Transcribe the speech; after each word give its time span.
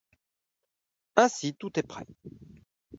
Ainsi 1.15 1.53
tout 1.53 1.77
est 1.77 1.83
prêt. 1.83 2.07